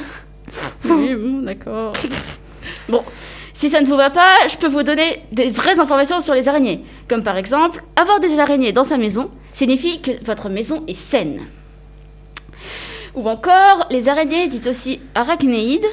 Oui, 0.86 1.14
bon, 1.14 1.42
d'accord. 1.42 1.92
Bon, 2.88 3.02
si 3.52 3.70
ça 3.70 3.80
ne 3.80 3.86
vous 3.86 3.96
va 3.96 4.10
pas, 4.10 4.46
je 4.48 4.56
peux 4.56 4.68
vous 4.68 4.82
donner 4.82 5.22
des 5.32 5.50
vraies 5.50 5.80
informations 5.80 6.20
sur 6.20 6.34
les 6.34 6.48
araignées. 6.48 6.84
Comme 7.08 7.22
par 7.22 7.36
exemple, 7.36 7.82
avoir 7.96 8.20
des 8.20 8.38
araignées 8.38 8.72
dans 8.72 8.84
sa 8.84 8.98
maison 8.98 9.30
signifie 9.52 10.00
que 10.00 10.24
votre 10.24 10.48
maison 10.48 10.84
est 10.86 10.98
saine. 10.98 11.46
Ou 13.14 13.28
encore, 13.28 13.86
les 13.90 14.08
araignées, 14.08 14.46
dites 14.48 14.66
aussi 14.66 15.00
arachnéides 15.14 15.86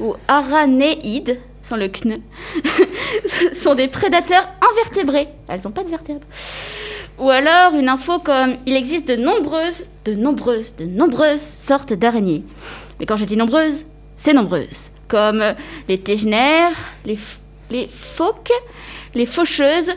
ou 0.00 0.14
aranéides, 0.26 1.38
sans 1.60 1.76
le 1.76 1.88
kne, 1.88 2.22
sont 3.52 3.74
des 3.74 3.88
prédateurs 3.88 4.48
invertébrés. 4.72 5.28
Elles 5.48 5.60
n'ont 5.64 5.70
pas 5.70 5.84
de 5.84 5.90
vertèbres. 5.90 6.26
Ou 7.18 7.28
alors 7.28 7.74
une 7.74 7.90
info 7.90 8.18
comme 8.18 8.56
il 8.66 8.74
existe 8.74 9.06
de 9.06 9.16
nombreuses, 9.16 9.84
de 10.06 10.14
nombreuses, 10.14 10.74
de 10.76 10.86
nombreuses 10.86 11.42
sortes 11.42 11.92
d'araignées. 11.92 12.42
Mais 12.98 13.06
quand 13.06 13.16
je 13.16 13.26
dis 13.26 13.36
nombreuses, 13.36 13.84
c'est 14.16 14.32
nombreuses. 14.32 14.90
Comme 15.12 15.42
euh, 15.42 15.52
les 15.88 15.98
tégénaires, 15.98 16.72
les, 17.04 17.18
les 17.70 17.86
phoques, 17.86 18.50
les 19.14 19.26
faucheuses. 19.26 19.92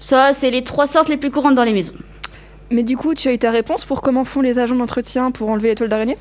Ça, 0.00 0.34
c'est 0.34 0.50
les 0.50 0.64
trois 0.64 0.88
sortes 0.88 1.08
les 1.08 1.16
plus 1.16 1.30
courantes 1.30 1.54
dans 1.54 1.62
les 1.62 1.72
maisons. 1.72 1.94
Mais 2.70 2.82
du 2.82 2.96
coup, 2.96 3.14
tu 3.14 3.28
as 3.28 3.32
eu 3.32 3.38
ta 3.38 3.52
réponse 3.52 3.84
pour 3.84 4.02
comment 4.02 4.24
font 4.24 4.40
les 4.40 4.58
agents 4.58 4.74
d'entretien 4.74 5.30
pour 5.30 5.50
enlever 5.50 5.68
les 5.68 5.74
toiles 5.76 5.88
d'araignée? 5.88 6.18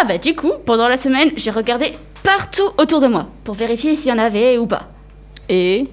Ah 0.00 0.04
bah 0.04 0.16
du 0.16 0.34
coup, 0.34 0.52
pendant 0.64 0.88
la 0.88 0.96
semaine, 0.96 1.32
j'ai 1.36 1.50
regardé 1.50 1.92
partout 2.22 2.70
autour 2.78 3.00
de 3.00 3.08
moi 3.08 3.28
pour 3.44 3.54
vérifier 3.54 3.94
s'il 3.94 4.08
y 4.08 4.14
en 4.14 4.18
avait 4.18 4.56
ou 4.56 4.66
pas. 4.66 4.88
Et? 5.50 5.88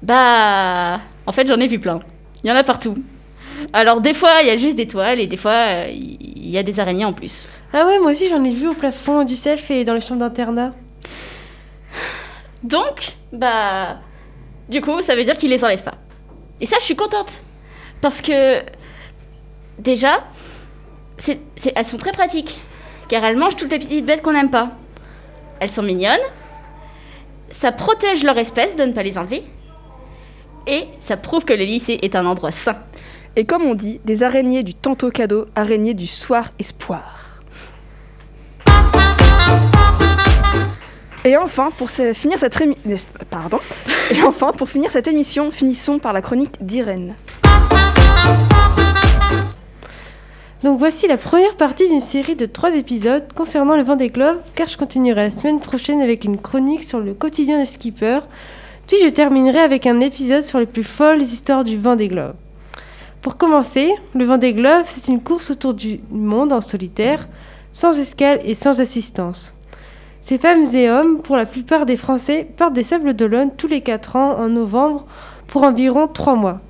Bah, 0.00 0.98
en 1.26 1.32
fait, 1.32 1.46
j'en 1.46 1.60
ai 1.60 1.66
vu 1.66 1.78
plein. 1.78 2.00
Il 2.42 2.48
y 2.48 2.50
en 2.50 2.56
a 2.56 2.64
partout. 2.64 2.94
Alors 3.74 4.00
des 4.00 4.14
fois, 4.14 4.30
il 4.40 4.46
y 4.46 4.50
a 4.50 4.56
juste 4.56 4.78
des 4.78 4.88
toiles 4.88 5.20
et 5.20 5.26
des 5.26 5.36
fois, 5.36 5.50
euh, 5.50 5.90
il 5.90 6.48
y 6.48 6.56
a 6.56 6.62
des 6.62 6.80
araignées 6.80 7.04
en 7.04 7.12
plus. 7.12 7.48
Ah 7.72 7.86
ouais, 7.86 7.98
moi 7.98 8.12
aussi 8.12 8.28
j'en 8.28 8.42
ai 8.44 8.50
vu 8.50 8.68
au 8.68 8.74
plafond 8.74 9.24
du 9.24 9.36
self 9.36 9.70
et 9.70 9.84
dans 9.84 9.94
les 9.94 10.00
chambres 10.00 10.20
d'internat. 10.20 10.72
Donc, 12.62 13.16
bah, 13.32 13.98
du 14.68 14.80
coup, 14.80 15.00
ça 15.02 15.14
veut 15.14 15.24
dire 15.24 15.36
qu'ils 15.36 15.50
les 15.50 15.64
enlèvent 15.64 15.82
pas. 15.84 15.94
Et 16.60 16.66
ça, 16.66 16.76
je 16.80 16.84
suis 16.84 16.96
contente. 16.96 17.40
Parce 18.00 18.20
que, 18.20 18.62
déjà, 19.78 20.24
c'est, 21.18 21.38
c'est- 21.56 21.72
elles 21.76 21.86
sont 21.86 21.98
très 21.98 22.10
pratiques. 22.12 22.60
Car 23.08 23.24
elles 23.24 23.36
mangent 23.36 23.56
toutes 23.56 23.70
les 23.70 23.78
petites 23.78 24.04
bêtes 24.04 24.22
qu'on 24.22 24.32
n'aime 24.32 24.50
pas. 24.50 24.70
Elles 25.60 25.70
sont 25.70 25.82
mignonnes. 25.82 26.18
Ça 27.50 27.70
protège 27.72 28.24
leur 28.24 28.36
espèce 28.38 28.76
de 28.76 28.84
ne 28.84 28.92
pas 28.92 29.02
les 29.02 29.18
enlever. 29.18 29.44
Et 30.66 30.86
ça 31.00 31.16
prouve 31.16 31.44
que 31.44 31.54
le 31.54 31.64
lycée 31.64 31.98
est 32.02 32.16
un 32.16 32.26
endroit 32.26 32.52
sain. 32.52 32.76
Et 33.36 33.44
comme 33.46 33.62
on 33.62 33.74
dit, 33.74 34.00
des 34.04 34.22
araignées 34.24 34.62
du 34.64 34.74
tantôt 34.74 35.10
cadeau, 35.10 35.46
araignées 35.54 35.94
du 35.94 36.06
soir 36.06 36.50
espoir. 36.58 37.27
Et 44.10 44.22
enfin, 44.22 44.52
pour 44.52 44.68
finir 44.68 44.90
cette 44.90 45.06
émission, 45.06 45.50
finissons 45.50 45.98
par 45.98 46.12
la 46.12 46.22
chronique 46.22 46.56
d'Irène. 46.60 47.14
Donc 50.62 50.78
voici 50.78 51.06
la 51.06 51.16
première 51.16 51.56
partie 51.56 51.88
d'une 51.88 52.00
série 52.00 52.34
de 52.34 52.46
trois 52.46 52.74
épisodes 52.74 53.32
concernant 53.34 53.76
le 53.76 53.82
Vendée 53.82 54.08
Globe, 54.08 54.38
car 54.54 54.66
je 54.66 54.76
continuerai 54.76 55.24
la 55.24 55.30
semaine 55.30 55.60
prochaine 55.60 56.00
avec 56.00 56.24
une 56.24 56.38
chronique 56.38 56.82
sur 56.82 56.98
le 56.98 57.14
quotidien 57.14 57.58
des 57.58 57.64
skippers, 57.64 58.26
puis 58.86 58.96
je 59.04 59.08
terminerai 59.08 59.60
avec 59.60 59.86
un 59.86 60.00
épisode 60.00 60.42
sur 60.42 60.58
les 60.58 60.66
plus 60.66 60.82
folles 60.82 61.22
histoires 61.22 61.62
du 61.62 61.78
Vendée 61.78 62.08
Globe. 62.08 62.34
Pour 63.22 63.36
commencer, 63.36 63.92
le 64.14 64.24
Vendée 64.24 64.54
Globe, 64.54 64.84
c'est 64.86 65.08
une 65.08 65.20
course 65.20 65.50
autour 65.50 65.74
du 65.74 66.00
monde 66.10 66.52
en 66.52 66.60
solitaire, 66.60 67.28
sans 67.72 67.98
escale 68.00 68.40
et 68.44 68.54
sans 68.54 68.80
assistance. 68.80 69.54
Ces 70.28 70.36
femmes 70.36 70.66
et 70.74 70.90
hommes, 70.90 71.22
pour 71.22 71.38
la 71.38 71.46
plupart 71.46 71.86
des 71.86 71.96
Français, 71.96 72.46
partent 72.58 72.74
des 72.74 72.82
Sables 72.82 73.14
d'Olonne 73.14 73.50
tous 73.56 73.66
les 73.66 73.80
4 73.80 74.16
ans 74.16 74.38
en 74.38 74.50
novembre 74.50 75.06
pour 75.46 75.62
environ 75.62 76.06
3 76.06 76.34
mois. 76.34 76.60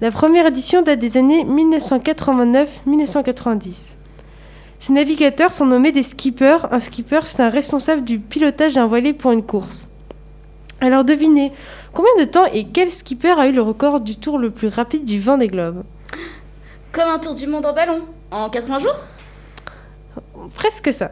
La 0.00 0.10
première 0.10 0.46
édition 0.46 0.80
date 0.80 1.00
des 1.00 1.18
années 1.18 1.44
1989-1990. 1.44 3.92
Ces 4.78 4.92
navigateurs 4.94 5.52
sont 5.52 5.66
nommés 5.66 5.92
des 5.92 6.02
skippers. 6.02 6.66
Un 6.72 6.80
skipper, 6.80 7.20
c'est 7.24 7.42
un 7.42 7.50
responsable 7.50 8.04
du 8.04 8.18
pilotage 8.18 8.76
d'un 8.76 8.86
voilier 8.86 9.12
pour 9.12 9.32
une 9.32 9.44
course. 9.44 9.86
Alors 10.80 11.04
devinez, 11.04 11.52
combien 11.92 12.16
de 12.18 12.24
temps 12.24 12.46
et 12.54 12.64
quel 12.64 12.90
skipper 12.90 13.38
a 13.38 13.48
eu 13.48 13.52
le 13.52 13.60
record 13.60 14.00
du 14.00 14.16
tour 14.16 14.38
le 14.38 14.48
plus 14.48 14.68
rapide 14.68 15.04
du 15.04 15.18
vent 15.18 15.36
des 15.36 15.48
globes? 15.48 15.82
Comme 16.90 17.10
un 17.10 17.18
tour 17.18 17.34
du 17.34 17.46
monde 17.48 17.66
en 17.66 17.74
ballon, 17.74 18.00
en 18.30 18.48
80 18.48 18.78
jours? 18.78 18.96
Presque 20.54 20.90
ça. 20.90 21.10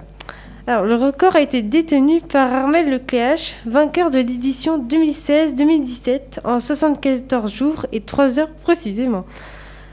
Alors, 0.69 0.85
le 0.85 0.95
record 0.95 1.35
a 1.35 1.41
été 1.41 1.61
détenu 1.61 2.21
par 2.21 2.53
Armel 2.53 2.89
Lecléache, 2.89 3.57
vainqueur 3.67 4.11
de 4.11 4.19
l'édition 4.19 4.79
2016-2017 4.79 6.39
en 6.45 6.61
74 6.61 7.53
jours 7.53 7.87
et 7.91 8.01
3 8.01 8.39
heures 8.39 8.53
précisément. 8.63 9.25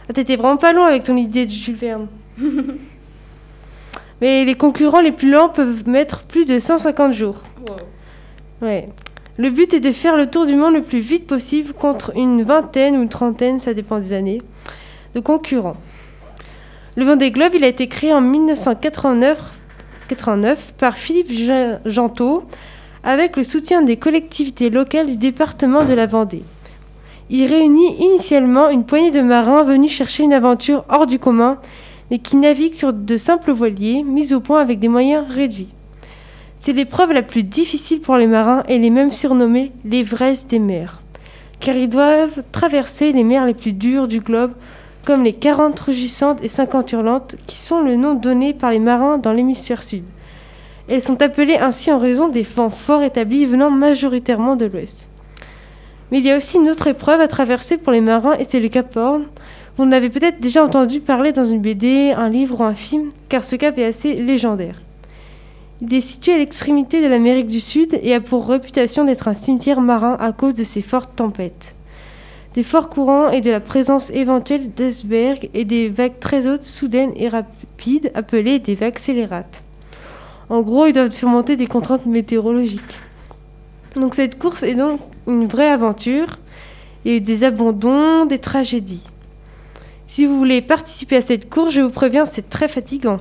Ah, 0.08 0.14
T'étais 0.14 0.36
vraiment 0.36 0.58
pas 0.58 0.72
loin 0.72 0.86
avec 0.86 1.06
ton 1.06 1.18
idée 1.18 1.48
de 1.48 1.52
Jules 1.52 1.76
Verne. 1.76 2.08
Mais 4.22 4.46
les 4.46 4.54
concurrents 4.54 5.02
les 5.02 5.12
plus 5.12 5.32
lents 5.32 5.50
peuvent 5.50 5.88
mettre 5.88 6.24
plus 6.26 6.46
de 6.46 6.60
150 6.60 7.14
jours. 7.14 7.42
Ouais. 8.62 8.90
Le 9.38 9.50
but 9.50 9.74
est 9.74 9.80
de 9.80 9.92
faire 9.92 10.18
le 10.18 10.30
tour 10.30 10.46
du 10.46 10.54
monde 10.56 10.76
le 10.76 10.84
plus 10.84 11.00
vite 11.00 11.26
possible 11.26 11.74
contre 11.74 12.16
une 12.16 12.44
vingtaine 12.44 12.96
ou 12.96 13.02
une 13.02 13.10
trentaine, 13.10 13.58
ça 13.58 13.74
dépend 13.74 13.98
des 13.98 14.14
années, 14.14 14.42
de 15.16 15.20
concurrents. 15.20 15.78
Le 16.96 17.06
Vendée 17.06 17.32
Globe, 17.32 17.54
il 17.56 17.64
a 17.64 17.68
été 17.68 17.88
créé 17.88 18.14
en 18.14 18.22
1989 18.22 19.59
89 20.10 20.74
par 20.78 20.98
Philippe 20.98 21.32
Gentot 21.86 22.44
avec 23.04 23.38
le 23.38 23.44
soutien 23.44 23.84
des 23.84 23.96
collectivités 23.96 24.70
locales 24.70 25.06
du 25.06 25.18
département 25.18 25.86
de 25.86 25.94
la 25.94 26.08
Vendée. 26.08 26.44
Il 27.30 27.46
réunit 27.46 27.96
initialement 28.00 28.70
une 28.70 28.86
poignée 28.86 29.12
de 29.12 29.22
marins 29.22 29.64
venus 29.64 29.92
chercher 29.92 30.24
une 30.24 30.34
aventure 30.34 30.84
hors 30.90 31.06
du 31.06 31.20
commun, 31.20 31.60
mais 32.10 32.18
qui 32.18 32.38
naviguent 32.38 32.74
sur 32.74 32.92
de 32.92 33.18
simples 33.18 33.52
voiliers 33.52 34.04
mis 34.04 34.34
au 34.34 34.40
point 34.40 34.60
avec 34.60 34.80
des 34.80 34.88
moyens 34.88 35.26
réduits. 35.30 35.70
C'est 36.58 36.74
l'épreuve 36.74 37.14
la 37.14 37.22
plus 37.22 37.44
difficile 37.44 38.02
pour 38.02 38.18
les 38.18 38.28
marins 38.28 38.64
et 38.68 38.80
les 38.80 38.90
même 38.90 39.12
surnommés 39.12 39.72
l'Everest 39.86 40.50
des 40.50 40.60
mers, 40.60 41.04
car 41.60 41.76
ils 41.76 41.88
doivent 41.88 42.42
traverser 42.52 43.14
les 43.14 43.24
mers 43.24 43.46
les 43.46 43.54
plus 43.54 43.74
dures 43.74 44.08
du 44.08 44.22
globe, 44.22 44.54
comme 45.10 45.24
les 45.24 45.34
40 45.34 45.80
rugissantes 45.80 46.44
et 46.44 46.50
50 46.50 46.92
hurlantes, 46.92 47.36
qui 47.48 47.58
sont 47.58 47.82
le 47.82 47.96
nom 47.96 48.14
donné 48.14 48.54
par 48.54 48.70
les 48.70 48.78
marins 48.78 49.18
dans 49.18 49.34
l'hémisphère 49.34 49.82
sud. 49.82 50.04
Elles 50.88 51.02
sont 51.02 51.20
appelées 51.24 51.58
ainsi 51.58 51.92
en 51.92 51.98
raison 51.98 52.28
des 52.28 52.44
vents 52.44 52.70
forts 52.70 53.02
établis 53.02 53.48
venant 53.48 53.72
majoritairement 53.72 54.56
de 54.56 54.68
l'ouest. 54.68 55.10
Mais 56.12 56.20
il 56.20 56.26
y 56.26 56.32
a 56.32 56.38
aussi 56.38 56.58
une 56.58 56.70
autre 56.70 56.86
épreuve 56.86 57.22
à 57.22 57.28
traverser 57.28 57.78
pour 57.78 57.92
les 57.92 58.02
marins 58.02 58.36
et 58.38 58.44
c'est 58.44 58.60
le 58.60 58.68
Cap 58.68 58.96
Horn. 58.96 59.24
Vous 59.78 59.84
en 59.84 59.92
avez 59.92 60.12
peut-être 60.12 60.40
déjà 60.42 60.64
entendu 60.64 61.00
parler 61.00 61.32
dans 61.32 61.44
une 61.44 61.60
BD, 61.60 62.14
un 62.16 62.30
livre 62.30 62.62
ou 62.62 62.64
un 62.64 62.76
film, 62.76 63.10
car 63.30 63.44
ce 63.44 63.56
cap 63.56 63.80
est 63.80 63.86
assez 63.86 64.14
légendaire. 64.14 64.76
Il 65.82 65.92
est 65.92 66.02
situé 66.02 66.34
à 66.34 66.38
l'extrémité 66.38 67.02
de 67.02 67.08
l'Amérique 67.08 67.48
du 67.48 67.62
Sud 67.62 67.98
et 68.04 68.14
a 68.14 68.22
pour 68.22 68.48
réputation 68.48 69.06
d'être 69.06 69.28
un 69.28 69.34
cimetière 69.34 69.82
marin 69.82 70.18
à 70.20 70.34
cause 70.34 70.54
de 70.54 70.64
ses 70.64 70.84
fortes 70.84 71.16
tempêtes. 71.16 71.74
Des 72.54 72.64
forts 72.64 72.90
courants 72.90 73.30
et 73.30 73.42
de 73.42 73.52
la 73.52 73.60
présence 73.60 74.10
éventuelle 74.10 74.72
d'icebergs 74.72 75.50
et 75.54 75.66
des 75.66 75.88
vagues 75.88 76.20
très 76.20 76.48
hautes, 76.48 76.64
soudaines 76.64 77.14
et 77.16 77.30
rapides, 77.30 78.12
appelées 78.16 78.60
des 78.60 78.76
vagues 78.76 78.98
scélérates. 78.98 79.64
En 80.50 80.62
gros, 80.62 80.88
ils 80.88 80.94
doivent 80.94 81.12
surmonter 81.12 81.56
des 81.56 81.68
contraintes 81.68 82.08
météorologiques. 82.08 83.00
Donc 83.96 84.16
cette 84.16 84.40
course 84.40 84.64
est 84.64 84.74
donc 84.74 85.00
une 85.28 85.46
vraie 85.46 85.70
aventure. 85.70 86.40
Il 87.06 87.22
des 87.22 87.44
abandons, 87.44 88.26
des 88.26 88.40
tragédies. 88.40 89.06
Si 90.08 90.26
vous 90.26 90.38
voulez 90.38 90.62
participer 90.62 91.18
à 91.18 91.22
cette 91.22 91.50
course, 91.50 91.74
je 91.74 91.82
vous 91.82 91.92
préviens, 91.92 92.26
c'est 92.26 92.50
très 92.50 92.68
fatigant. 92.68 93.20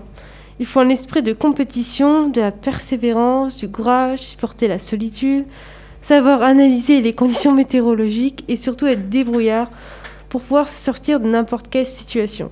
Il 0.59 0.67
faut 0.67 0.81
un 0.81 0.89
esprit 0.89 1.23
de 1.23 1.35
compétition, 1.35 2.29
de 2.29 2.41
la 2.41 2.51
persévérance, 2.51 3.59
du 3.59 3.69
courage, 3.69 4.21
supporter 4.21 4.69
la 4.69 4.79
solitude, 4.79 5.45
savoir 6.03 6.43
analyser 6.43 7.01
les 7.01 7.13
conditions 7.13 7.53
météorologiques 7.53 8.45
et 8.49 8.57
surtout 8.57 8.87
être 8.87 9.09
débrouillard 9.09 9.71
pour 10.29 10.43
pouvoir 10.43 10.69
sortir 10.69 11.21
de 11.21 11.29
n'importe 11.29 11.69
quelle 11.69 11.87
situation. 11.87 12.51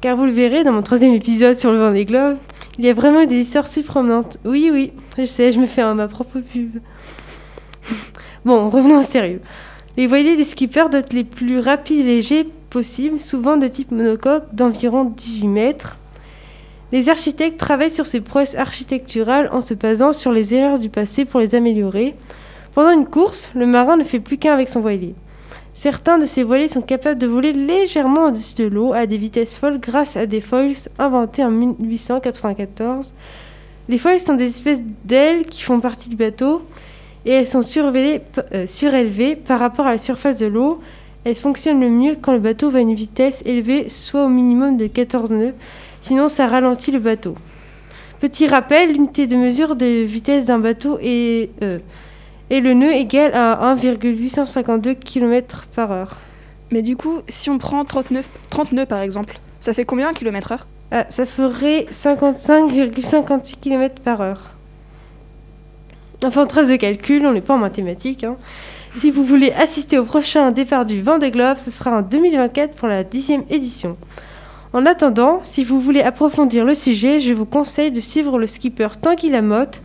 Car 0.00 0.16
vous 0.16 0.26
le 0.26 0.32
verrez 0.32 0.64
dans 0.64 0.72
mon 0.72 0.82
troisième 0.82 1.14
épisode 1.14 1.56
sur 1.56 1.72
le 1.72 1.78
vent 1.78 1.92
des 1.92 2.04
globes, 2.04 2.36
il 2.78 2.84
y 2.84 2.90
a 2.90 2.94
vraiment 2.94 3.24
des 3.24 3.36
histoires 3.36 3.66
surprenantes. 3.66 4.38
Oui, 4.44 4.70
oui, 4.72 4.92
je 5.16 5.24
sais, 5.24 5.52
je 5.52 5.58
me 5.58 5.66
fais 5.66 5.82
ma 5.94 6.08
propre 6.08 6.40
pub. 6.40 6.78
bon, 8.44 8.68
revenons 8.68 9.00
au 9.00 9.02
sérieux. 9.02 9.40
Les 9.96 10.06
voiliers 10.06 10.36
des 10.36 10.44
skippers 10.44 10.90
doivent 10.90 11.04
être 11.04 11.14
les 11.14 11.24
plus 11.24 11.58
rapides 11.58 12.00
et 12.00 12.04
légers 12.04 12.46
possibles, 12.68 13.20
souvent 13.20 13.56
de 13.56 13.66
type 13.66 13.90
monocoque 13.90 14.44
d'environ 14.52 15.04
18 15.04 15.48
mètres. 15.48 15.96
Les 16.92 17.08
architectes 17.08 17.58
travaillent 17.58 17.90
sur 17.90 18.06
ces 18.06 18.20
prouesses 18.20 18.54
architecturales 18.54 19.48
en 19.52 19.60
se 19.60 19.74
basant 19.74 20.12
sur 20.12 20.30
les 20.30 20.54
erreurs 20.54 20.78
du 20.78 20.88
passé 20.88 21.24
pour 21.24 21.40
les 21.40 21.54
améliorer. 21.54 22.14
Pendant 22.74 22.90
une 22.90 23.06
course, 23.06 23.50
le 23.54 23.66
marin 23.66 23.96
ne 23.96 24.04
fait 24.04 24.20
plus 24.20 24.38
qu'un 24.38 24.52
avec 24.52 24.68
son 24.68 24.80
voilier. 24.80 25.14
Certains 25.74 26.18
de 26.18 26.24
ces 26.24 26.42
voiliers 26.42 26.68
sont 26.68 26.82
capables 26.82 27.18
de 27.18 27.26
voler 27.26 27.52
légèrement 27.52 28.26
au-dessus 28.26 28.54
de 28.54 28.64
l'eau 28.64 28.92
à 28.94 29.06
des 29.06 29.18
vitesses 29.18 29.58
folles 29.58 29.78
grâce 29.78 30.16
à 30.16 30.26
des 30.26 30.40
foils 30.40 30.72
inventés 30.98 31.44
en 31.44 31.50
1894. 31.50 33.14
Les 33.88 33.98
foils 33.98 34.20
sont 34.20 34.34
des 34.34 34.46
espèces 34.46 34.82
d'ailes 35.04 35.46
qui 35.46 35.62
font 35.62 35.80
partie 35.80 36.08
du 36.08 36.16
bateau 36.16 36.62
et 37.24 37.30
elles 37.30 37.46
sont 37.46 37.60
euh, 37.60 38.66
surélevées 38.66 39.36
par 39.36 39.58
rapport 39.58 39.86
à 39.86 39.92
la 39.92 39.98
surface 39.98 40.38
de 40.38 40.46
l'eau. 40.46 40.80
Elles 41.24 41.34
fonctionnent 41.34 41.80
le 41.80 41.90
mieux 41.90 42.16
quand 42.20 42.32
le 42.32 42.38
bateau 42.38 42.70
va 42.70 42.78
à 42.78 42.82
une 42.82 42.94
vitesse 42.94 43.42
élevée, 43.44 43.88
soit 43.88 44.24
au 44.24 44.28
minimum 44.28 44.76
de 44.76 44.86
14 44.86 45.30
nœuds, 45.30 45.54
sinon 46.06 46.28
ça 46.28 46.46
ralentit 46.46 46.92
le 46.92 47.00
bateau. 47.00 47.34
Petit 48.20 48.46
rappel, 48.46 48.92
l'unité 48.92 49.26
de 49.26 49.36
mesure 49.36 49.74
de 49.74 50.04
vitesse 50.04 50.44
d'un 50.46 50.60
bateau 50.60 50.98
est, 51.02 51.50
euh, 51.64 51.80
est 52.48 52.60
le 52.60 52.74
nœud 52.74 52.92
égal 52.92 53.34
à 53.34 53.72
1,852 53.72 54.94
km 54.94 55.66
par 55.74 55.90
heure. 55.90 56.16
Mais 56.70 56.82
du 56.82 56.96
coup, 56.96 57.22
si 57.26 57.50
on 57.50 57.58
prend 57.58 57.84
39, 57.84 58.28
30 58.50 58.72
nœuds 58.72 58.86
par 58.86 59.00
exemple, 59.00 59.40
ça 59.58 59.72
fait 59.72 59.84
combien 59.84 60.10
un 60.10 60.12
kilomètre 60.12 60.52
heure? 60.52 60.68
Ah, 60.92 61.06
ça 61.08 61.26
ferait 61.26 61.86
55,56 61.90 63.58
km 63.60 64.00
par 64.00 64.20
heure. 64.20 64.52
Enfin, 66.24 66.46
trace 66.46 66.68
de 66.68 66.76
calcul, 66.76 67.26
on 67.26 67.32
n'est 67.32 67.40
pas 67.40 67.54
en 67.54 67.58
mathématiques. 67.58 68.22
hein. 68.22 68.36
Si 68.94 69.10
vous 69.10 69.24
voulez 69.24 69.50
assister 69.52 69.98
au 69.98 70.04
prochain 70.04 70.52
départ 70.52 70.86
du 70.86 71.02
Vendée 71.02 71.32
Globe, 71.32 71.58
ce 71.58 71.72
sera 71.72 71.98
en 71.98 72.02
2024 72.02 72.76
pour 72.76 72.86
la 72.86 73.02
dixième 73.02 73.42
édition. 73.50 73.96
En 74.76 74.84
attendant, 74.84 75.40
si 75.42 75.64
vous 75.64 75.80
voulez 75.80 76.02
approfondir 76.02 76.66
le 76.66 76.74
sujet, 76.74 77.18
je 77.18 77.32
vous 77.32 77.46
conseille 77.46 77.90
de 77.90 78.00
suivre 78.00 78.38
le 78.38 78.46
skipper 78.46 78.88
Tanguy 79.00 79.30
Lamotte, 79.30 79.80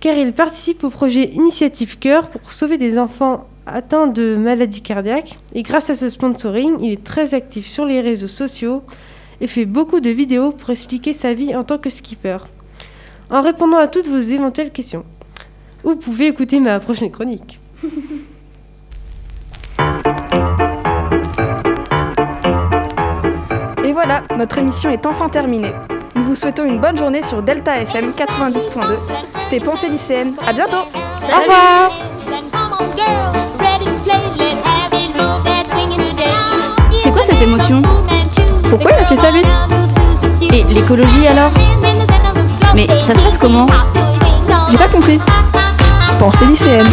car 0.00 0.14
il 0.18 0.34
participe 0.34 0.84
au 0.84 0.90
projet 0.90 1.30
Initiative 1.30 1.98
Cœur 1.98 2.28
pour 2.28 2.52
sauver 2.52 2.76
des 2.76 2.98
enfants 2.98 3.46
atteints 3.64 4.06
de 4.06 4.36
maladies 4.36 4.82
cardiaques. 4.82 5.38
Et 5.54 5.62
grâce 5.62 5.88
à 5.88 5.94
ce 5.94 6.10
sponsoring, 6.10 6.76
il 6.82 6.92
est 6.92 7.04
très 7.04 7.32
actif 7.32 7.66
sur 7.66 7.86
les 7.86 8.02
réseaux 8.02 8.26
sociaux 8.26 8.82
et 9.40 9.46
fait 9.46 9.64
beaucoup 9.64 10.00
de 10.00 10.10
vidéos 10.10 10.52
pour 10.52 10.68
expliquer 10.68 11.14
sa 11.14 11.32
vie 11.32 11.56
en 11.56 11.64
tant 11.64 11.78
que 11.78 11.88
skipper, 11.88 12.36
en 13.30 13.40
répondant 13.40 13.78
à 13.78 13.88
toutes 13.88 14.08
vos 14.08 14.20
éventuelles 14.20 14.72
questions. 14.72 15.06
Vous 15.84 15.96
pouvez 15.96 16.26
écouter 16.26 16.60
ma 16.60 16.80
prochaine 16.80 17.10
chronique. 17.10 17.60
voilà, 23.96 24.22
notre 24.36 24.58
émission 24.58 24.90
est 24.90 25.06
enfin 25.06 25.30
terminée. 25.30 25.72
Nous 26.14 26.24
vous 26.24 26.34
souhaitons 26.34 26.66
une 26.66 26.78
bonne 26.78 26.98
journée 26.98 27.22
sur 27.22 27.40
Delta 27.40 27.80
FM 27.80 28.10
90.2. 28.10 28.98
C'était 29.38 29.58
Pensée 29.58 29.88
lycéenne. 29.88 30.34
À 30.46 30.52
bientôt 30.52 30.84
Au 31.22 31.40
revoir 31.40 31.92
C'est 37.02 37.10
quoi 37.10 37.22
cette 37.22 37.40
émotion? 37.40 37.80
Pourquoi 38.68 38.90
il 38.90 38.98
a 38.98 39.06
fait 39.06 39.16
ça 39.16 39.30
lui? 39.30 39.40
Et 40.42 40.62
l'écologie 40.64 41.26
alors? 41.26 41.52
Mais 42.74 42.86
ça 43.00 43.14
se 43.14 43.22
passe 43.22 43.38
comment? 43.38 43.64
J'ai 44.68 44.76
pas 44.76 44.88
compris. 44.88 45.18
Pensée 46.18 46.44
lycéenne. 46.44 46.84